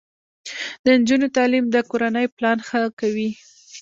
[0.83, 3.29] د نجونو تعلیم د کورنۍ پلان ښه کوي.